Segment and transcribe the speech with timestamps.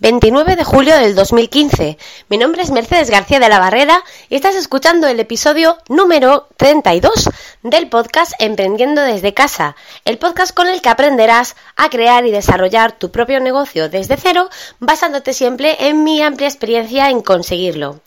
[0.00, 1.98] 29 de julio del 2015.
[2.30, 7.28] Mi nombre es Mercedes García de la Barrera y estás escuchando el episodio número 32
[7.62, 9.76] del podcast Emprendiendo desde casa,
[10.06, 14.48] el podcast con el que aprenderás a crear y desarrollar tu propio negocio desde cero,
[14.78, 18.00] basándote siempre en mi amplia experiencia en conseguirlo.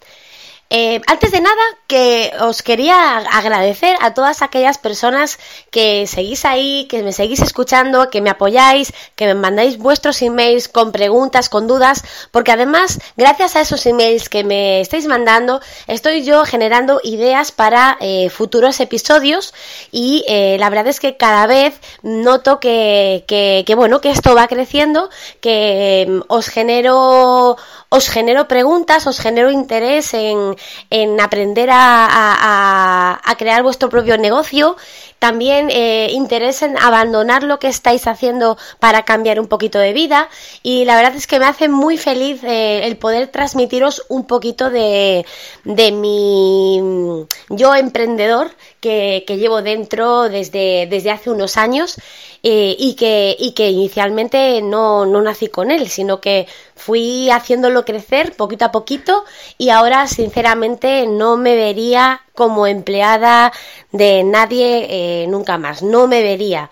[0.75, 5.37] Eh, antes de nada, que os quería agradecer a todas aquellas personas
[5.69, 10.69] que seguís ahí, que me seguís escuchando, que me apoyáis, que me mandáis vuestros emails
[10.69, 16.23] con preguntas, con dudas, porque además, gracias a esos emails que me estáis mandando, estoy
[16.23, 19.53] yo generando ideas para eh, futuros episodios
[19.91, 24.33] y eh, la verdad es que cada vez noto que, que, que bueno, que esto
[24.33, 27.57] va creciendo, que mm, os genero
[27.89, 30.55] os genero preguntas, os genero interés en,
[30.89, 34.77] en aprender a, crear vuestro propio negocio,
[35.19, 40.29] también eh, interés en abandonar lo que estáis haciendo para cambiar un poquito de vida.
[40.61, 44.69] Y la verdad es que me hace muy feliz eh, el poder transmitiros un poquito
[44.69, 45.25] de,
[45.63, 51.97] de mi yo emprendedor que, que llevo dentro desde, desde hace unos años
[52.45, 56.45] eh, y, que, y que inicialmente no, no nací con él, sino que
[56.83, 59.23] fui haciéndolo crecer poquito a poquito
[59.57, 63.53] y ahora sinceramente no me vería como empleada
[63.91, 66.69] de nadie eh, nunca más, no me vería.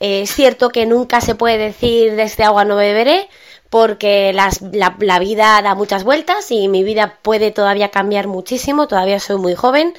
[0.00, 3.28] Eh, es cierto que nunca se puede decir de este agua no beberé,
[3.70, 4.50] porque la,
[4.98, 9.54] la, vida da muchas vueltas y mi vida puede todavía cambiar muchísimo, todavía soy muy
[9.54, 9.94] joven,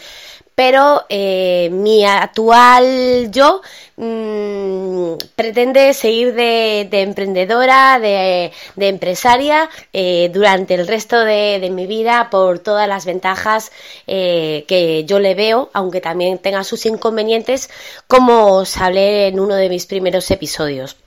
[0.55, 3.61] pero eh, mi actual yo
[3.97, 12.29] mmm, pretende seguir de, de emprendedora, de, empresaria eh, durante el resto de, mi vida
[12.29, 13.71] por todas las ventajas
[14.05, 17.69] eh, que yo le veo, aunque también tenga sus inconvenientes,
[18.07, 20.97] como os hablé en uno de mis primeros episodios.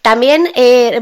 [0.00, 0.50] También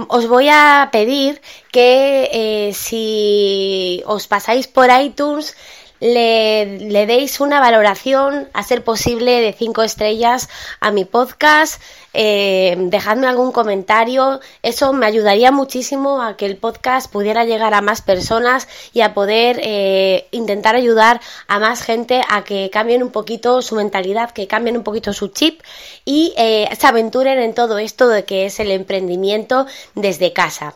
[0.08, 1.40] os voy a pedir
[1.72, 5.56] que si os pasáis por iTunes
[6.00, 10.48] le, le, deis una valoración, a ser posible, de cinco estrellas
[10.80, 11.80] a mi podcast.
[12.12, 14.40] Eh, dejadme algún comentario.
[14.62, 19.14] Eso me ayudaría muchísimo a que el podcast pudiera llegar a más personas y a
[19.14, 24.46] poder eh, intentar ayudar a más gente a que cambien un poquito su mentalidad, que
[24.46, 25.60] cambien un poquito su chip
[26.04, 30.74] y eh, se aventuren en todo esto de que es el emprendimiento desde casa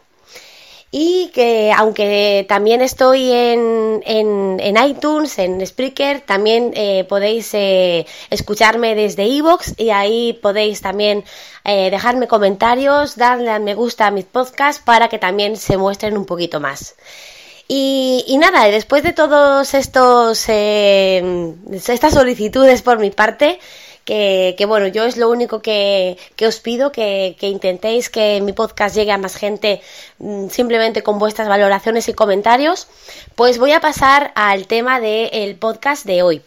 [0.97, 8.07] y que aunque también estoy en, en, en iTunes, en Spreaker, también eh, podéis eh,
[8.31, 11.25] escucharme desde iVoox y ahí podéis también
[11.65, 16.17] eh, dejarme comentarios, darle a me gusta a mis podcasts para que también se muestren
[16.17, 16.95] un poquito más.
[17.67, 23.59] Y, y nada, después de todos estos estas solicitudes por mi parte,
[24.05, 28.41] que, que, bueno, yo es lo único que, que os pido, que, que, intentéis que
[28.41, 29.81] mi podcast llegue a más gente
[30.19, 32.89] mm, simplemente con vuestras valoraciones y comentarios,
[33.35, 36.43] pues voy a pasar al tema del podcast de hoy.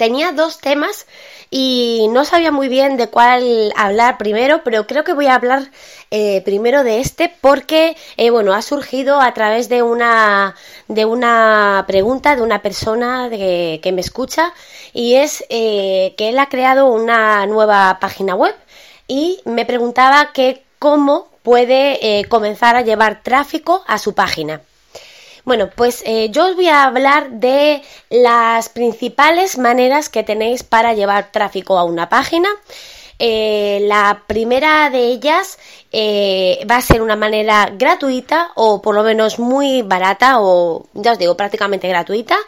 [0.00, 1.06] Tenía dos temas
[1.50, 5.70] y no sabía muy bien de cuál hablar primero, pero creo que voy a hablar
[6.10, 10.54] eh, primero de este porque, eh, bueno, ha surgido a través de una,
[10.88, 14.54] de una pregunta de una persona que me escucha
[14.94, 18.54] y es eh, que él ha creado una nueva página web
[19.06, 24.62] y me preguntaba que cómo puede comenzar a llevar tráfico a su página.
[25.44, 30.92] Bueno, pues eh, yo os voy a hablar de las principales maneras que tenéis para
[30.94, 32.48] llevar tráfico a una página.
[33.18, 35.58] Eh, la primera de ellas
[35.92, 41.12] eh, va a ser una manera gratuita o por lo menos muy barata o ya
[41.12, 42.38] os digo prácticamente gratuita,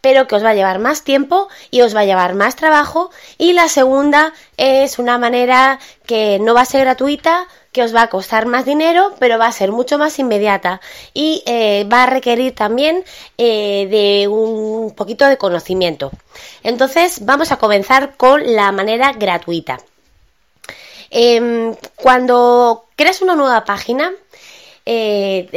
[0.00, 3.10] pero que os va a llevar más tiempo y os va a llevar más trabajo.
[3.36, 8.02] Y la segunda es una manera que no va a ser gratuita, que os va
[8.02, 10.80] a costar más dinero, pero va a ser mucho más inmediata
[11.14, 13.02] y eh, va a requerir también
[13.38, 16.10] eh, de un poquito de conocimiento.
[16.62, 19.80] Entonces vamos a comenzar con la manera gratuita.
[21.10, 24.12] Eh, cuando creas una nueva página,
[24.84, 25.48] eh,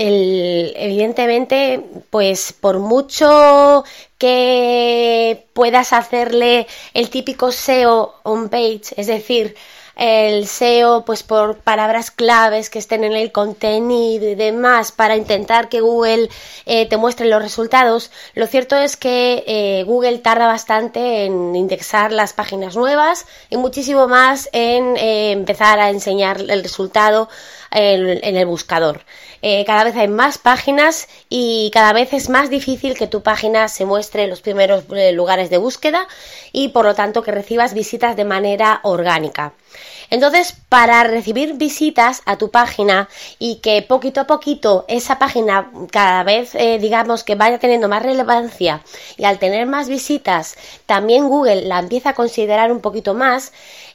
[0.75, 3.83] evidentemente, pues por mucho
[4.17, 9.56] que puedas hacerle el típico SEO on page, es decir,
[9.95, 15.69] el SEO pues por palabras claves que estén en el contenido y demás para intentar
[15.69, 16.30] que Google
[16.65, 18.12] eh, te muestre los resultados.
[18.33, 24.07] Lo cierto es que eh, Google tarda bastante en indexar las páginas nuevas y muchísimo
[24.07, 27.30] más en eh, empezar a enseñar el resultado
[27.75, 29.01] en, en el buscador.
[29.48, 33.68] Eh, cada vez hay más páginas y cada vez es más difícil que tu página
[33.68, 36.07] se muestre en los primeros eh, lugares de búsqueda
[36.51, 39.54] y por lo tanto que recibas visitas de manera orgánica.
[40.10, 46.24] Entonces, para recibir visitas a tu página y que poquito a poquito esa página cada
[46.24, 48.81] vez, eh, digamos, que vaya teniendo más relevancia
[49.18, 50.56] y al tener más visitas,
[50.86, 53.51] también Google la empieza a considerar un poquito más,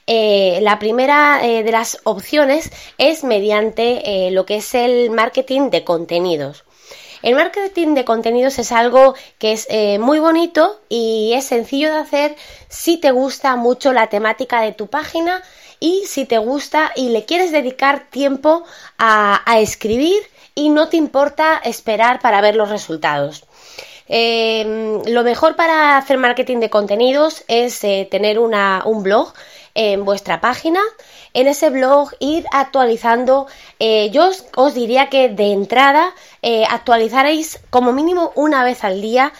[0.06, 5.84] eh, la primera eh, de las opciones es mediante lo que es el marketing de
[5.84, 6.64] contenidos.
[7.22, 9.68] El marketing de contenidos es algo que es
[10.00, 12.36] muy bonito y es sencillo de hacer
[12.68, 15.42] si te gusta mucho la temática de tu página
[15.80, 18.64] y si te gusta y le quieres dedicar tiempo
[18.98, 20.22] a, escribir
[20.54, 23.44] y no te importa esperar para ver los resultados.
[24.06, 29.32] Eh, lo mejor para hacer marketing de contenidos es eh, tener un blog
[29.74, 30.80] en vuestra página.
[31.34, 33.46] En ese blog ir actualizando,
[33.78, 36.14] eh, yo os, diría que de entrada
[36.70, 39.32] actualizaréis como mínimo una vez al día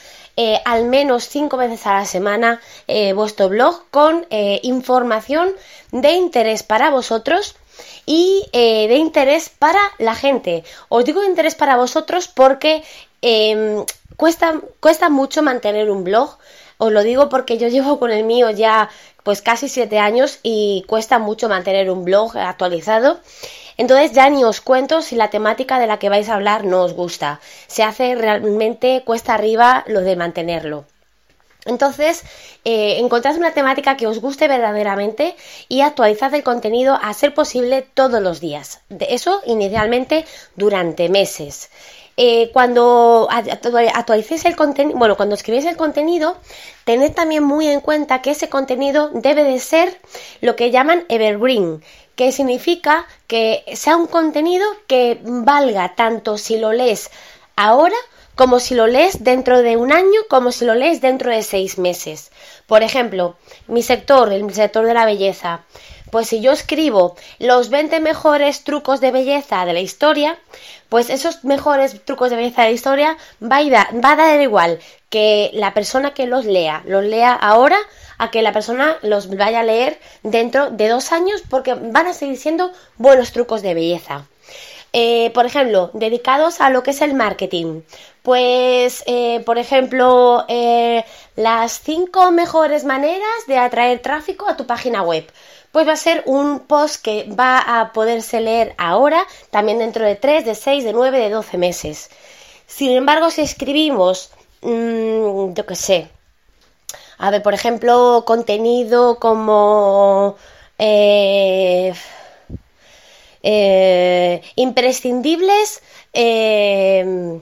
[0.43, 5.53] eh, al menos cinco veces a la semana eh, vuestro blog con eh, información
[5.93, 7.57] de interés para vosotros
[8.07, 10.65] y de interés para la gente.
[10.89, 12.83] Os digo de interés para vosotros porque
[13.21, 13.85] em,
[14.17, 16.39] cuesta, cuesta mucho mantener un blog.
[16.83, 18.89] Os lo digo porque yo llevo con el mío ya
[19.23, 23.21] pues casi siete años y cuesta mucho mantener un blog actualizado.
[23.77, 26.81] Entonces ya ni os cuento si la temática de la que vais a hablar no
[26.83, 27.39] os gusta.
[27.67, 30.87] Se hace realmente cuesta arriba lo de mantenerlo.
[31.67, 32.23] Entonces,
[32.65, 35.37] eh, encontrad una temática que os guste verdaderamente
[35.69, 38.81] y actualizad el contenido a ser posible todos los días.
[38.89, 40.25] De eso inicialmente
[40.57, 41.69] durante meses.
[42.23, 46.37] Eh, cuando actualicéis el contenido, bueno, cuando escribís el contenido,
[46.85, 49.99] tened también muy en cuenta que ese contenido debe de ser
[50.43, 51.83] lo que llaman evergreen,
[52.17, 57.11] que significa que sea un contenido que valga tanto si lo lees
[57.57, 57.97] ahora
[58.35, 61.79] como si lo lees dentro de un año, como si lo lees dentro de seis
[61.79, 62.31] meses.
[62.67, 63.37] Por ejemplo,
[63.67, 65.65] mi sector, el sector de la belleza,
[66.11, 70.39] pues si yo escribo los 20 mejores trucos de belleza de la historia,
[70.89, 74.79] pues esos mejores trucos de belleza de la historia va a, va dar igual
[75.09, 77.79] que la persona que los lea, los lea ahora
[78.19, 82.13] a que la persona los vaya a leer dentro de dos años porque van a
[82.13, 84.27] seguir siendo buenos trucos de belleza.
[84.93, 87.83] Eh, por ejemplo, dedicados a lo que es el marketing.
[88.23, 91.05] Pues, eh, por ejemplo, eh,
[91.41, 95.25] las cinco mejores maneras de atraer tráfico a tu página web.
[95.73, 100.17] Pues va a ser un post que va a poderse leer ahora, también dentro de
[100.17, 102.11] 3, de 6, de 9, de 12 meses.
[102.67, 104.31] Sin embargo, si escribimos,
[104.63, 106.09] mmm, yo qué sé,
[107.19, 110.37] a ver, por ejemplo, contenido como...
[110.79, 111.93] Eh,
[113.43, 115.83] eh, imprescindibles,
[116.13, 117.41] eh,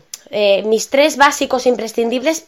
[0.64, 2.46] mis tres básicos imprescindibles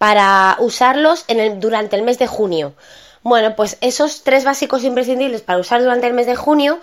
[0.00, 2.72] para usarlos en el, durante el mes de junio.
[3.22, 6.80] Bueno, pues esos tres básicos imprescindibles para usar durante el mes de junio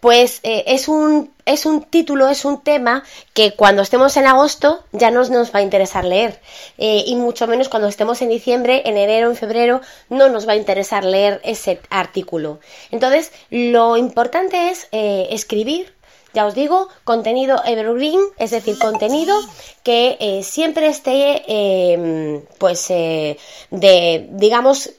[0.00, 4.84] pues eh, es, un, es un título, es un tema que cuando estemos en agosto
[4.92, 6.40] ya no nos va a interesar leer.
[6.76, 10.52] Eh, y mucho menos cuando estemos en diciembre, en enero, en febrero, no nos va
[10.52, 12.60] a interesar leer ese artículo.
[12.90, 15.97] Entonces, lo importante es eh, escribir.
[16.34, 19.34] Ya os digo, contenido evergreen, es decir, contenido
[19.82, 24.90] que siempre esté, pues, de, digamos,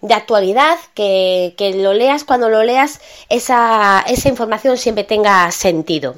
[0.00, 6.16] de actualidad, que, lo leas cuando lo leas, esa, esa información siempre tenga sentido.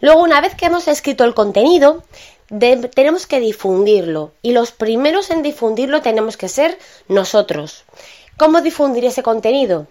[0.00, 2.02] Luego, una vez que hemos escrito el contenido,
[2.94, 7.84] tenemos que difundirlo y los primeros en difundirlo tenemos que ser nosotros.
[8.36, 9.86] ¿Cómo difundir ese contenido?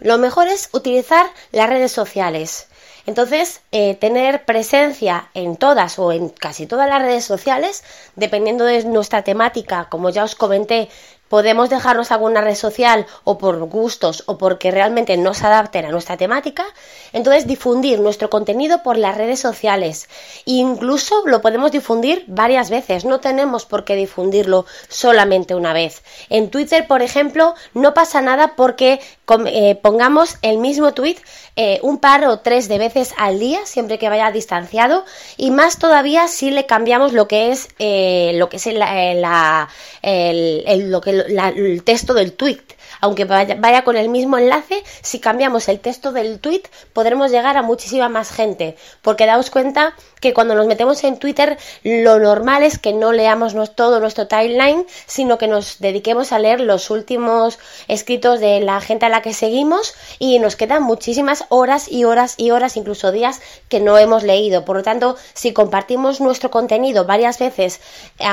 [0.00, 2.68] Lo mejor es utilizar las redes sociales.
[3.06, 7.84] Entonces, eh, tener presencia en todas o en casi todas las redes sociales,
[8.16, 10.88] dependiendo de nuestra temática, como ya os comenté
[11.28, 15.90] podemos dejarnos alguna red social o por gustos o porque realmente no se adapten a
[15.90, 16.64] nuestra temática,
[17.12, 20.08] entonces difundir nuestro contenido por las redes sociales.
[20.44, 26.02] incluso lo podemos difundir varias veces, no tenemos por qué difundirlo solamente una vez.
[26.28, 29.00] En Twitter, por ejemplo, no pasa nada porque
[29.46, 31.16] eh, pongamos el mismo tweet
[31.56, 35.04] eh, un par o tres de veces al día, siempre que vaya distanciado,
[35.36, 39.68] y más todavía si le cambiamos lo que es eh, lo que es la,
[40.02, 42.60] el, lo que el texto del tweet.
[43.00, 47.62] Aunque vaya, con el mismo enlace, si cambiamos el texto del tweet podremos llegar a
[47.62, 48.76] muchísima más gente.
[49.02, 53.54] Porque daos cuenta que cuando nos metemos en Twitter lo normal es que no leamos
[53.74, 59.06] todo nuestro timeline, sino que nos dediquemos a leer los últimos escritos de la gente
[59.06, 63.80] a que seguimos y nos quedan muchísimas horas y horas y horas, incluso días que
[63.80, 64.64] no hemos leído.
[64.64, 67.80] Por lo tanto, si compartimos nuestro contenido varias veces,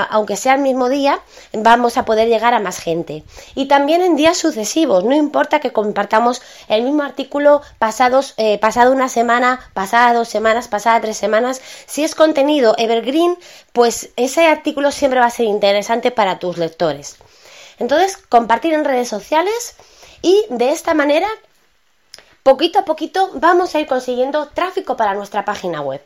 [0.10, 1.20] aunque sea el mismo día,
[1.54, 3.24] vamos a poder llegar a más gente.
[3.56, 5.04] Y también en días sucesivos.
[5.04, 10.68] No importa que compartamos el mismo artículo pasados, eh, pasado una semana, pasada dos semanas,
[10.68, 11.62] pasada tres semanas.
[11.86, 13.38] Si es contenido evergreen,
[13.72, 17.18] pues ese artículo siempre va a ser interesante para tus lectores.
[17.80, 19.76] Entonces, compartir en redes sociales
[20.24, 21.28] y de esta manera,
[22.42, 26.02] poquito a poquito, vamos a ir consiguiendo tráfico para nuestra página web.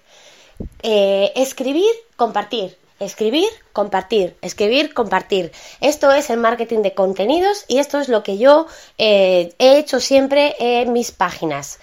[0.83, 2.77] Eh, escribir, compartir.
[2.99, 5.51] Escribir, compartir, escribir, compartir.
[5.81, 8.65] Esto es el marketing de contenidos y esto es lo que yo
[8.97, 11.77] eh, he hecho siempre en mis páginas.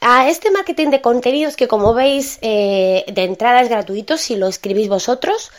[0.00, 4.48] A este marketing de contenidos que como veis eh, de entrada es gratuito si lo
[4.48, 5.52] escribís vosotros,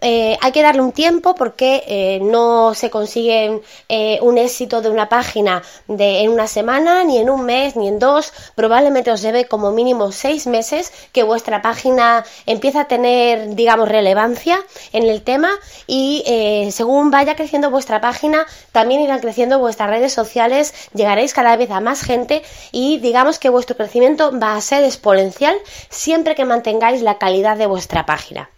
[0.00, 4.90] eh, hay que darle un tiempo porque eh, no se consigue eh, un éxito de
[4.90, 8.32] una página de, en una semana, ni en un mes, ni en dos.
[8.54, 14.60] Probablemente os lleve como mínimo seis meses que vuestra página empiece a tener, digamos, relevancia
[14.92, 15.50] en el tema
[15.86, 16.24] y
[16.72, 21.80] según vaya creciendo vuestra página, también irán creciendo vuestras redes sociales, llegaréis cada vez a
[21.80, 25.56] más gente y digamos que vuestro crecimiento va a ser exponencial
[25.88, 28.50] siempre que mantengáis la calidad de vuestra página.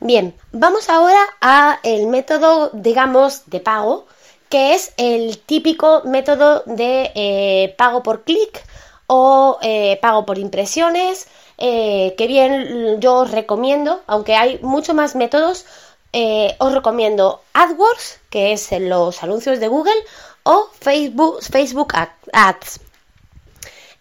[0.00, 4.06] Bien, vamos ahora a el método, digamos, de pago,
[4.50, 8.62] que es el típico método de eh, pago por clic
[9.06, 15.14] o eh, pago por impresiones, eh, que bien yo os recomiendo, aunque hay muchos más
[15.14, 15.64] métodos,
[16.58, 20.02] os recomiendo AdWords, que es los anuncios de Google,
[20.44, 21.92] o Facebook, Facebook
[22.32, 22.80] Ads.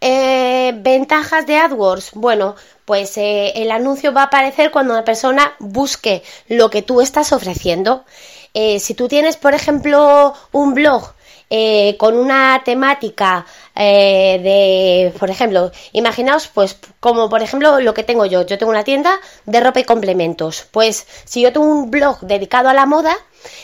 [0.02, 2.12] ventajas de AdWords.
[2.14, 7.02] Bueno, pues eh, el anuncio va a aparecer cuando una persona busque lo que tú
[7.02, 8.06] estás ofreciendo.
[8.54, 11.14] Eh, si tú tienes, por ejemplo, un blog
[11.50, 18.26] eh, con una temática de, por ejemplo, imaginaos, pues, como por ejemplo lo que tengo
[18.26, 18.46] yo.
[18.46, 20.68] Yo tengo una tienda de ropa y complementos.
[20.72, 23.16] Pues, si yo tengo un blog dedicado a la moda,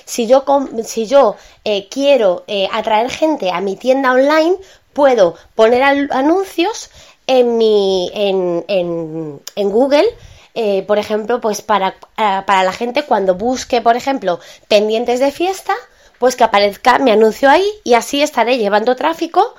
[0.04, 0.44] si yo,
[0.84, 1.38] si yo
[1.90, 4.58] quiero atraer gente a mi tienda online,
[4.94, 6.90] puedo poner anuncios
[7.32, 10.06] en, mi, en, en, Google,
[10.54, 15.32] eh, por ejemplo, pues para, eh, para la gente cuando busque, por ejemplo, pendientes de
[15.32, 15.74] fiesta,
[16.20, 19.56] pues que aparezca mi anuncio ahí y así estaré llevando tráfico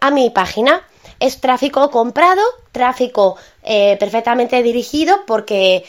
[0.00, 0.86] a mi página.
[1.18, 3.36] Es tráfico comprado, tráfico
[3.68, 5.84] eh, perfectamente dirigido porque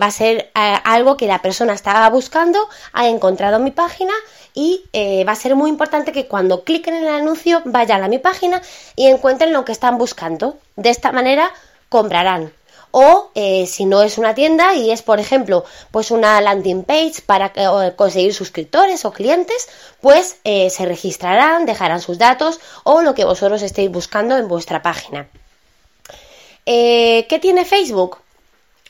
[0.00, 2.58] va a ser algo que la persona estaba buscando,
[2.92, 4.12] ha encontrado mi página
[4.54, 8.08] y eh, va a ser muy importante que cuando cliquen en el anuncio vayan a
[8.08, 8.60] mi página
[8.96, 10.58] y encuentren lo que están buscando.
[10.76, 11.50] De esta manera
[11.88, 12.52] comprarán.
[12.92, 17.22] O eh, si no es una tienda y es, por ejemplo, pues una landing page
[17.24, 17.52] para
[17.94, 19.68] conseguir suscriptores o clientes,
[20.00, 24.82] pues eh, se registrarán, dejarán sus datos o lo que vosotros estéis buscando en vuestra
[24.82, 25.28] página.
[26.64, 28.18] ¿Qué tiene Facebook?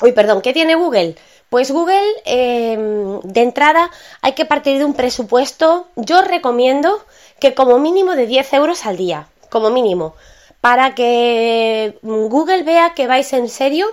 [0.03, 1.17] Uy, perdón, ¿qué tiene Google?
[1.50, 3.91] Pues Google, em, de entrada,
[4.23, 5.89] hay que partir de un presupuesto.
[5.97, 7.05] Yo recomiendo
[7.41, 10.15] que como mínimo de 10 euros al día, como mínimo,
[10.61, 13.87] para que Google vea que vais en serio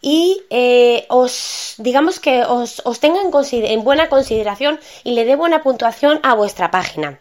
[0.00, 5.62] y eh, os, digamos que os, os tenga en buena consideración y le dé buena
[5.62, 7.18] puntuación a vuestra página.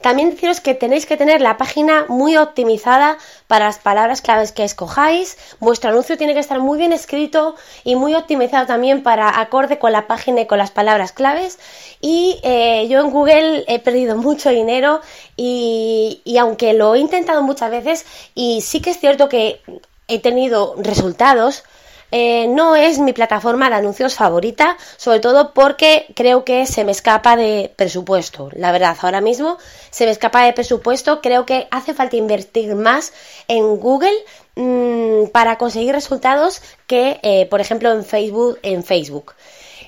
[0.00, 4.62] También deciros que tenéis que tener la página muy optimizada para las palabras claves que
[4.62, 5.36] escojáis.
[5.58, 9.92] Vuestro anuncio tiene que estar muy bien escrito y muy optimizado también para acorde con
[9.92, 11.58] la página y con las palabras claves.
[12.00, 15.00] Y eh, yo en Google he perdido mucho dinero
[15.36, 19.60] y, y aunque lo he intentado muchas veces y sí que es cierto que
[20.06, 21.64] he tenido resultados,
[22.10, 26.92] eh, no es mi plataforma de anuncios favorita, sobre todo porque creo que se me
[26.92, 28.48] escapa de presupuesto.
[28.54, 29.58] La verdad, ahora mismo
[29.90, 31.20] se me escapa de presupuesto.
[31.20, 33.12] Creo que hace falta invertir más
[33.46, 34.16] en Google
[34.56, 38.58] mm, para conseguir resultados que, eh, por ejemplo, en Facebook.
[38.62, 39.34] En Facebook.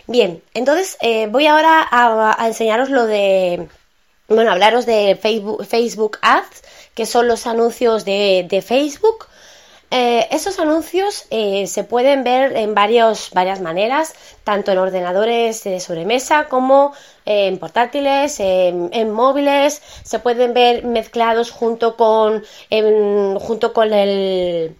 [0.07, 3.69] Bien, entonces eh, voy ahora a, enseñaros lo de,
[4.29, 9.30] bueno, hablaros de Facebook, Facebook Ads, que son los anuncios de, de Facebook.
[9.93, 16.47] Eh, esos anuncios eh, se pueden ver en varias maneras, tanto en ordenadores de sobremesa
[16.49, 16.93] como
[17.25, 22.45] en portátiles, en, móviles, se pueden ver mezclados junto con,
[23.41, 24.77] junto con el,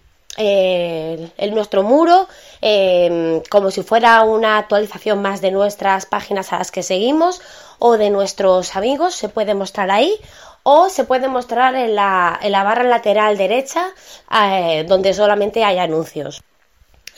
[1.51, 2.29] nuestro muro,
[2.61, 7.41] em, como si fuera una actualización más de nuestras páginas a las que seguimos
[7.79, 10.17] o de nuestros amigos, se puede mostrar ahí
[10.63, 13.87] o se puede mostrar en la, barra lateral derecha
[14.31, 16.41] eh, donde solamente hay anuncios.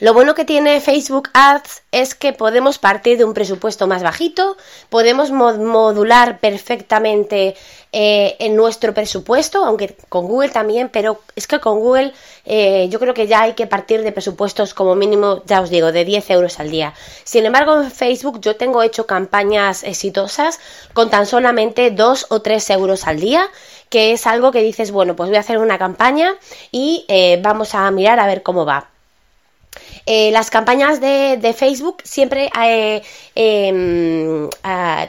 [0.00, 4.56] Lo bueno que tiene Facebook Ads es que podemos partir de un presupuesto más bajito,
[4.88, 7.54] podemos modular perfectamente
[7.92, 12.12] eh, en nuestro presupuesto, aunque con Google también, pero es que con Google
[12.44, 15.92] eh, yo creo que ya hay que partir de presupuestos como mínimo, ya os digo,
[15.92, 16.92] de 10 euros al día.
[17.22, 20.58] Sin embargo, en Facebook yo tengo hecho campañas exitosas
[20.92, 23.48] con tan solamente 2 o 3 euros al día,
[23.90, 26.34] que es algo que dices, bueno, pues voy a hacer una campaña
[26.72, 28.93] y eh, vamos a mirar a ver cómo va.
[30.06, 33.02] Eh, las campañas de, Facebook siempre eh,
[33.34, 34.48] em,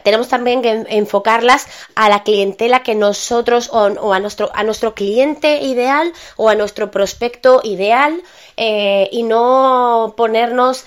[0.04, 5.62] tenemos también que enfocarlas a la clientela que nosotros o, a, nuestro, a nuestro cliente
[5.62, 8.22] ideal o a nuestro prospecto ideal
[8.58, 10.86] eh, y no ponernos,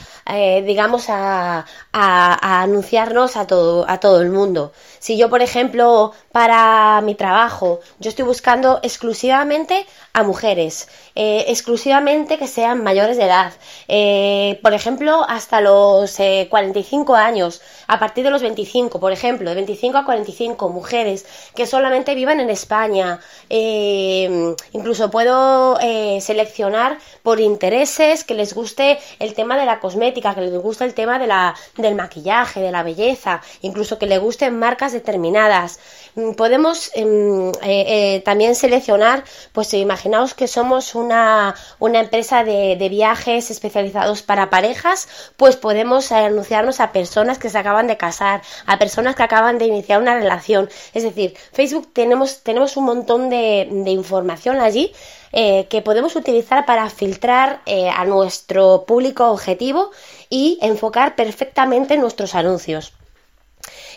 [0.64, 4.72] digamos, a, a, anunciarnos a todo, a todo el mundo.
[4.98, 12.38] Si yo, por ejemplo, para mi trabajo, yo estoy buscando exclusivamente a mujeres, eh, exclusivamente
[12.38, 13.52] que sean mayores de edad,
[13.86, 16.16] eh, por ejemplo, hasta los
[16.48, 21.26] 45 eh, años, a partir de los 25, por ejemplo, de 25 a 45, mujeres
[21.54, 25.78] que solamente vivan en España, incluso puedo
[26.20, 30.94] seleccionar por intereses que les guste el tema de la cosmética, que les guste el
[30.94, 35.80] tema de la, del maquillaje, de la belleza, incluso que les gusten marcas determinadas.
[36.18, 37.84] Mm, podemos em, eh,
[38.16, 39.22] eh, también seleccionar,
[39.52, 46.80] pues imaginaos que somos una, una empresa de, viajes especializados para parejas, pues podemos anunciarnos
[46.80, 50.68] a personas que se acaban de casar, a personas que acaban de iniciar una relación.
[50.92, 54.92] Es decir, Facebook tenemos, tenemos un montón de, de información allí
[55.32, 57.60] eh, que podemos utilizar para filtrar
[57.94, 59.90] a nuestro público objetivo
[60.30, 62.97] y enfocar perfectamente nuestros anuncios.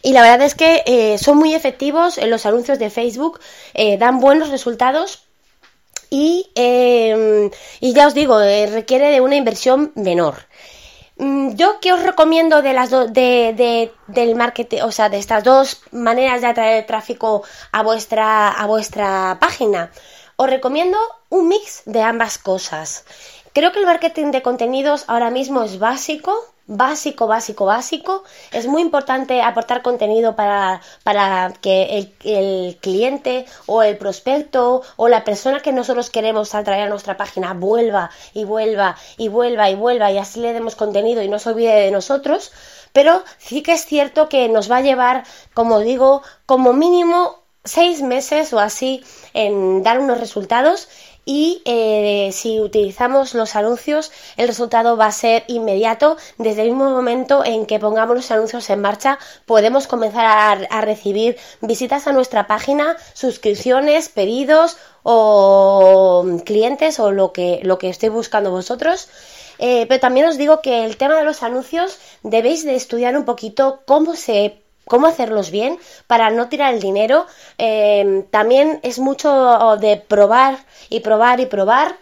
[0.03, 3.39] Y la verdad es que eh, son muy efectivos en los anuncios de Facebook,
[3.73, 5.23] eh, dan buenos resultados
[6.09, 7.49] y, em,
[7.81, 10.35] ya os digo, eh, requiere de una inversión menor.
[11.17, 15.81] Mm, yo que os recomiendo de las de, del marketing, o sea, de estas dos
[15.91, 19.91] maneras de atraer tráfico a vuestra, a vuestra página,
[20.35, 20.97] os recomiendo
[21.29, 23.05] un mix de ambas cosas.
[23.53, 26.33] Creo que el marketing de contenidos ahora mismo es básico,
[26.71, 28.23] básico, básico, básico.
[28.51, 35.23] Es muy importante aportar contenido para, para que el, cliente o el prospecto o la
[35.23, 40.11] persona que nosotros queremos atraer a nuestra página vuelva y vuelva y vuelva y vuelva
[40.11, 42.51] y así le demos contenido y no se olvide de nosotros.
[42.93, 48.01] Pero sí que es cierto que nos va a llevar, como digo, como mínimo seis
[48.01, 50.87] meses o así en dar unos resultados
[51.25, 56.17] y eh, si utilizamos los anuncios el resultado va a ser inmediato.
[56.37, 61.37] Desde el mismo momento en que pongamos los anuncios en marcha podemos comenzar a, recibir
[61.61, 68.51] visitas a nuestra página suscripciones pedidos o clientes o lo que lo que estéis buscando
[68.51, 69.09] vosotros.
[69.59, 73.25] Eh, pero también os digo que el tema de los anuncios debéis de estudiar un
[73.25, 77.25] poquito cómo se cómo hacerlos bien para no tirar el dinero.
[77.57, 80.57] Eh, también es mucho de probar
[80.89, 81.97] y probar y probar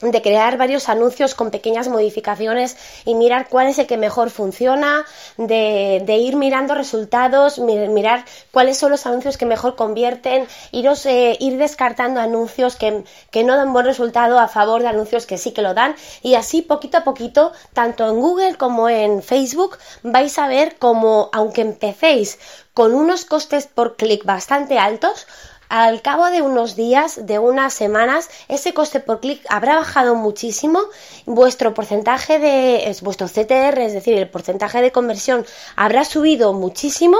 [0.00, 5.06] de crear varios anuncios con pequeñas modificaciones y mirar cuál es el que mejor funciona,
[5.38, 11.56] de, ir mirando resultados, mirar cuáles son los anuncios que mejor convierten, iros, eh, ir
[11.56, 15.62] descartando anuncios que, que, no dan buen resultado a favor de anuncios que sí que
[15.62, 15.94] lo dan.
[16.22, 21.30] Y así poquito a poquito, tanto en Google como en Facebook, vais a ver como
[21.32, 22.38] aunque empecéis
[22.74, 25.26] con unos costes por clic bastante altos,
[25.68, 30.80] al cabo de unos días, de unas semanas, ese coste por clic habrá bajado muchísimo,
[31.24, 35.44] vuestro porcentaje de, es vuestro CTR, es decir, el porcentaje de conversión
[35.76, 37.18] habrá subido muchísimo.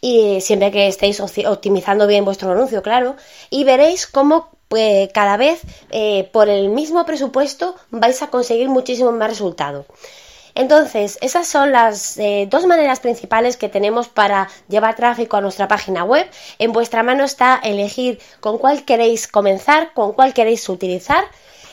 [0.00, 3.16] Y siempre que estéis optimizando bien vuestro anuncio, claro,
[3.50, 9.12] y veréis cómo pues, cada vez eh, por el mismo presupuesto vais a conseguir muchísimo
[9.12, 9.86] más resultado.
[10.54, 15.66] Entonces, esas son las eh, dos maneras principales que tenemos para llevar tráfico a nuestra
[15.68, 16.28] página web.
[16.58, 21.24] En vuestra mano está elegir con cuál queréis comenzar, con cuál queréis utilizar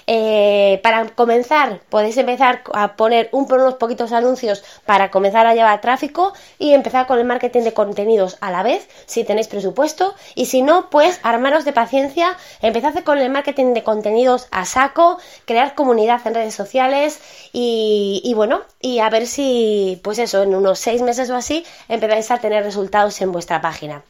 [0.08, 5.82] eh, para comenzar, podéis empezar a poner un, unos poquitos anuncios para comenzar a llevar
[5.82, 10.16] tráfico y empezar con el marketing de contenidos a la vez, si tenéis presupuesto.
[10.36, 15.18] Y si no, pues armaros de paciencia, empezad con el marketing de contenidos a saco,
[15.46, 17.20] crear comunidad en redes sociales
[17.54, 21.66] y, y bueno, y a ver si, pues eso, en unos seis meses o así,
[21.88, 24.04] empezáis a tener resultados en vuestra página.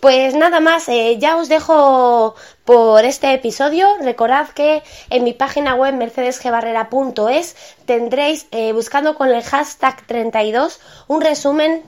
[0.00, 3.88] Pues nada más, eh, ya os dejo por este episodio.
[4.00, 11.20] Recordad que en mi página web mercedesgebarrera.es tendréis, eh, buscando con el hashtag 32, un
[11.20, 11.82] resumen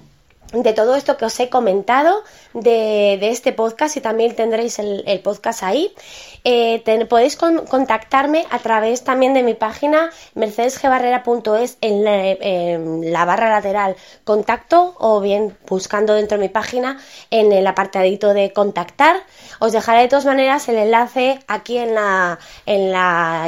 [0.52, 5.62] de todo esto que os he comentado de, este podcast y también tendréis el, podcast
[5.62, 5.94] ahí.
[6.44, 14.96] Eh, podéis contactarme a través también de mi página mercedesgebarrera.es en, la barra lateral contacto
[14.98, 16.98] o bien buscando dentro de mi página
[17.30, 19.16] en el apartadito de contactar.
[19.60, 22.38] Os dejaré de todas maneras el enlace aquí en la,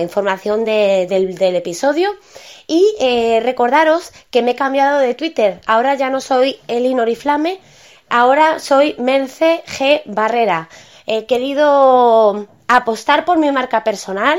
[0.00, 2.10] información del episodio.
[2.72, 5.60] Y eh, recordaros que me he cambiado de Twitter.
[5.66, 7.60] Ahora ya no soy Elinor Oriflame,
[8.08, 10.00] ahora soy Merce G.
[10.06, 10.70] Barrera.
[11.06, 14.38] He querido apostar por mi marca personal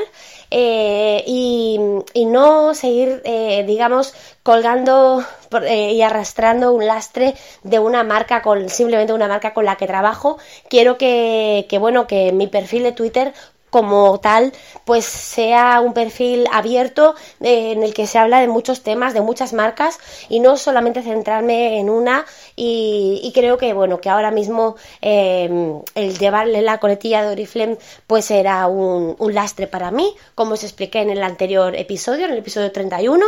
[0.49, 1.77] eh, y,
[2.25, 5.23] no seguir, eh, digamos, colgando
[5.69, 10.39] y arrastrando un lastre de una marca con simplemente una marca con la que trabajo.
[10.71, 13.35] Quiero que bueno, que mi perfil de Twitter
[13.73, 14.53] como tal,
[14.85, 19.21] pues sea un perfil abierto eh, en el que se habla de muchos temas, de
[19.21, 19.97] muchas marcas
[20.29, 22.23] y no solamente centrarme en una
[22.55, 28.29] y, creo que bueno que ahora mismo em, el llevarle la coletilla de Oriflame pues
[28.29, 32.71] era un, lastre para mí, como os expliqué en el anterior episodio, en el episodio
[32.71, 33.25] 31,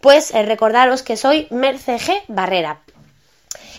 [0.00, 2.22] pues eh, recordaros que soy Merce G.
[2.28, 2.80] Barrera.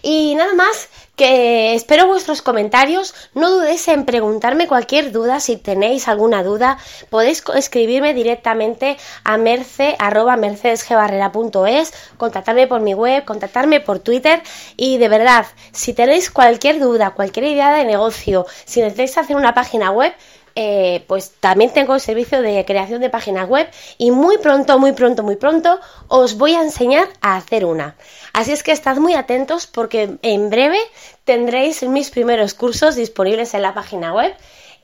[0.05, 3.13] Y nada más, que espero vuestros comentarios.
[3.33, 5.39] No dudéis en preguntarme cualquier duda.
[5.39, 6.77] Si tenéis alguna duda,
[7.09, 14.43] podéis escribirme directamente a merce, arroba mercedesgebarrera.es, contactarme por mi web, contactarme por Twitter.
[14.75, 19.53] Y de verdad, si tenéis cualquier duda, cualquier idea de negocio, si necesitáis hacer una
[19.53, 20.13] página web,
[20.55, 24.91] eh, pues también tengo el servicio de creación de páginas web y muy pronto, muy
[24.91, 27.95] pronto, muy pronto os voy a enseñar a hacer una.
[28.33, 30.77] Así es que estad muy atentos porque en breve
[31.23, 34.35] tendréis mis primeros cursos disponibles en la página web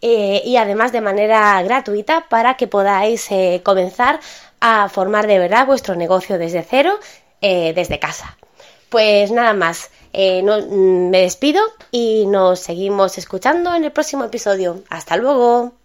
[0.01, 4.19] eh, y además de manera gratuita para que podáis eh, comenzar
[4.59, 6.99] a formar de verdad vuestro negocio desde cero,
[7.41, 8.38] desde casa.
[8.89, 14.83] Pues nada más, eh, me despido y nos seguimos escuchando en el próximo episodio.
[14.89, 15.78] Hasta luego.